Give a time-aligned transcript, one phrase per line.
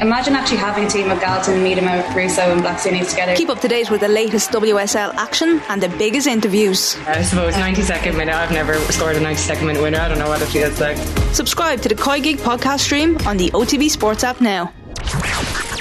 [0.00, 3.34] Imagine actually having a team of Galton, Miedema, Russo, and Blackstenius together.
[3.34, 6.96] Keep up to date with the latest WSL action and the biggest interviews.
[7.06, 8.32] I suppose 92nd minute.
[8.32, 9.98] I've never scored a 92nd minute winner.
[9.98, 10.96] I don't know what it feels like.
[11.34, 14.72] Subscribe to the Koi Gig podcast stream on the OTB Sports app now.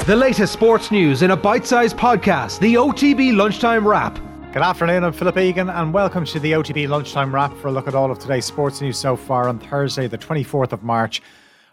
[0.08, 2.60] The latest sports news in a bite-sized podcast.
[2.60, 4.20] The OTB Lunchtime Wrap.
[4.52, 7.88] Good afternoon, I'm Philip Egan, and welcome to the OTB Lunchtime Wrap for a look
[7.88, 11.22] at all of today's sports news so far on Thursday, the 24th of March.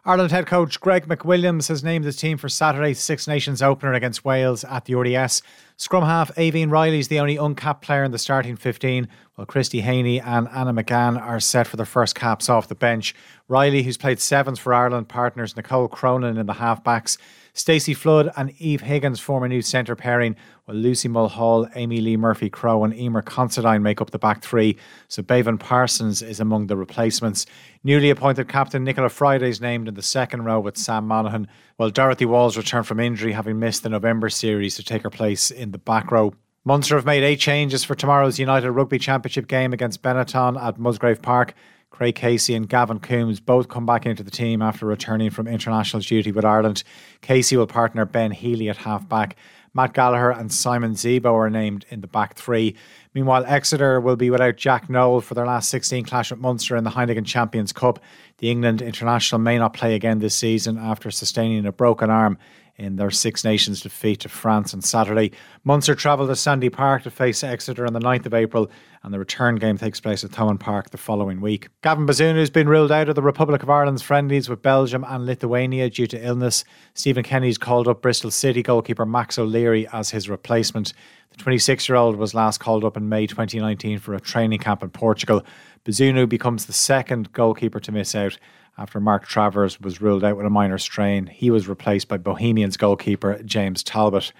[0.07, 4.23] Ireland head coach Greg McWilliams has named his team for Saturday's Six Nations opener against
[4.23, 5.41] Wales at the RDS.
[5.77, 9.81] Scrum half Aoibhinn Reilly is the only uncapped player in the starting 15, while Christy
[9.81, 13.13] Haney and Anna McGann are set for their first caps off the bench.
[13.49, 17.19] Reilly, who's played sevens for Ireland, partners Nicole Cronin in the halfbacks.
[17.57, 20.35] Stacey Flood and Eve Higgins form a new centre pairing,
[20.65, 24.77] while Lucy Mulhall, Amee-Leigh Murphy Crowe, and Eimear Considine make up the back three.
[25.07, 27.47] So Beibhinn Parsons is among the replacements.
[27.85, 31.47] Newly appointed captain Nichola Fryday is named in the second row with Sam Monaghan,
[31.77, 35.53] while Dorothy Walls returned from injury, having missed the November series to take her place
[35.53, 36.35] in the back row.
[36.65, 41.21] Munster have made eight changes for tomorrow's United Rugby Championship game against Benetton at Musgrave
[41.21, 41.55] Park.
[41.91, 46.01] Craig Casey and Gavin Coombs both come back into the team after returning from international
[46.01, 46.83] duty with Ireland.
[47.21, 49.37] Casey will partner Ben Healy at halfback.
[49.75, 52.77] Matt Gallagher and Simon Zebo are named in the back three.
[53.13, 56.85] Meanwhile, Exeter will be without Jack Nowell for their last 16 clash at Munster in
[56.85, 57.99] the Heineken Champions Cup.
[58.39, 62.39] The England international may not play again this season after sustaining a broken arm
[62.77, 65.33] in their Six Nations defeat to France on Saturday.
[65.63, 68.71] Munster travel to Sandy Park to face Exeter on the 9th of April,
[69.03, 71.69] and the return game takes place at Thomond Park the following week.
[71.83, 75.25] Gavin Bazunu has been ruled out of the Republic of Ireland's friendlies with Belgium and
[75.25, 76.65] Lithuania due to illness.
[76.95, 80.93] Stephen Kenny's called up Bristol City goalkeeper Max O'Leary as his replacement.
[81.31, 84.83] The 26 year old was last called up in May 2019 for a training camp
[84.83, 85.45] in Portugal.
[85.85, 88.39] Bazunu becomes the second goalkeeper to miss out
[88.79, 91.27] after Mark Travers was ruled out with a minor strain.
[91.27, 94.33] He was replaced by Bohemians goalkeeper James Talbot.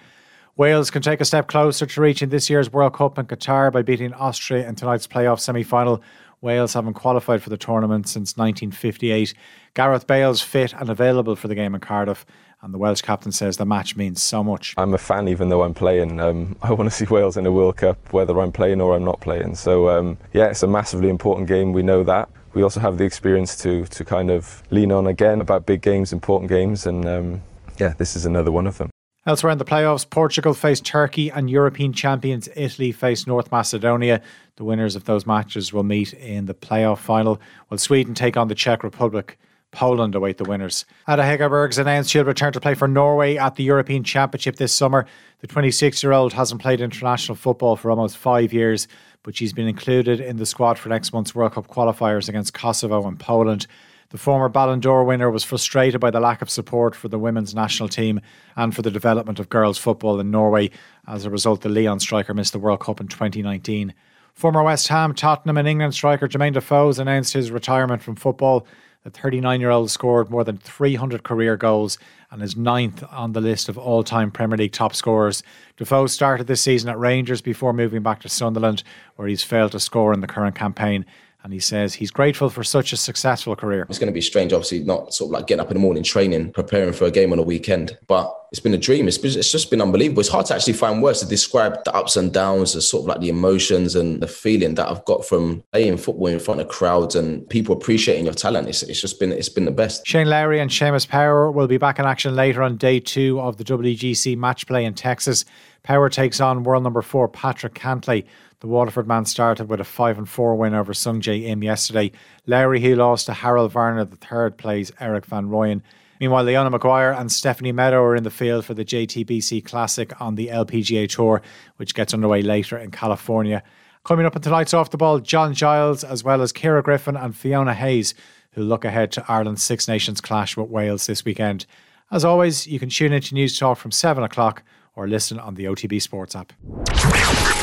[0.57, 3.81] Wales can take a step closer to reaching this year's World Cup in Qatar by
[3.81, 6.01] beating Austria in tonight's playoff semi final.
[6.41, 9.33] Wales haven't qualified for the tournament since 1958.
[9.73, 12.25] Gareth Bale's fit and available for the game in Cardiff,
[12.61, 14.73] and the Welsh captain says the match means so much.
[14.77, 16.19] I'm a fan even though I'm playing.
[16.19, 19.03] Um, I want to see Wales in a World Cup, whether I'm playing or I'm
[19.03, 19.55] not playing.
[19.55, 21.73] So, um, yeah, it's a massively important game.
[21.73, 25.41] We know that we also have the experience to to kind of lean on again
[25.41, 27.41] about big games, important games, and um,
[27.77, 28.89] yeah, this is another one of them.
[29.27, 34.21] Elsewhere in the playoffs, Portugal faced Turkey and European champions Italy faced North Macedonia.
[34.55, 38.47] The winners of those matches will meet in the playoff final, while Sweden take on
[38.47, 39.37] the Czech Republic.
[39.75, 40.85] Poland await the winners.
[41.07, 45.05] Ada Hegerberg's announced she'll return to play for Norway at the European Championship this summer.
[45.41, 48.87] The 26 year old hasn't played international football for almost five years,
[49.21, 53.05] but she's been included in the squad for next month's World Cup qualifiers against Kosovo
[53.07, 53.67] and Poland.
[54.09, 57.55] The former Ballon d'Or winner was frustrated by the lack of support for the women's
[57.55, 58.21] national team
[58.55, 60.69] and for the development of girls' football in Norway.
[61.07, 63.93] As a result, the Lyon striker missed the World Cup in 2019.
[64.33, 68.67] Former West Ham, Tottenham, and England striker Jermaine Defoe has announced his retirement from football.
[69.05, 71.99] The 39 year old scored more than 300 career goals
[72.31, 75.43] and is ninth on the list of all time Premier League top scorers.
[75.77, 78.81] Defoe started this season at Rangers before moving back to Sunderland,
[79.15, 81.05] where he's failed to score in the current campaign
[81.45, 83.85] and he says he's grateful for such a successful career.
[83.87, 86.01] It's going to be strange, obviously, not sort of like getting up in the morning,
[86.01, 89.07] training, preparing for a game on a weekend, but it's been a dream.
[89.07, 90.21] It's, been, it's just been unbelievable.
[90.21, 93.09] It's hard to actually find words to describe the ups and downs, the sort of
[93.09, 96.67] like the emotions and the feeling that I've got from playing football in front of
[96.67, 98.67] crowds and people appreciating your talent.
[98.67, 100.07] It's, it's just been it's been the best.
[100.07, 103.57] Shane Lowry and Seamus Power will be back in action later on day two of
[103.57, 105.45] the WGC match play in Texas.
[105.83, 108.25] Power takes on world number four Patrick Cantlay.
[108.65, 112.11] The Waterford man started with a 5 and 4 win over Sungjae Im yesterday.
[112.47, 115.83] Lowry, who lost to Harold Varner, the third, plays Erik van Rooyen.
[116.19, 120.33] Meanwhile, Leona Maguire and Stephanie Meadow are in the field for the JTBC Classic on
[120.33, 121.43] the LPGA Tour,
[121.77, 123.61] which gets underway later in California.
[124.03, 127.37] Coming up in tonight's Off the Ball, John Giles, as well as Ciara Griffin and
[127.37, 128.15] Fiona Hayes,
[128.53, 131.67] who look ahead to Ireland's Six Nations clash with Wales this weekend.
[132.09, 134.63] As always, you can tune into Newstalk from 7 o'clock
[134.95, 136.53] or listen on the OTB Sports app.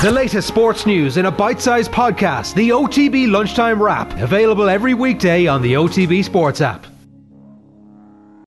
[0.03, 4.95] The latest sports news in a bite sized podcast, the OTB Lunchtime Wrap, available every
[4.95, 6.87] weekday on the OTB Sports app.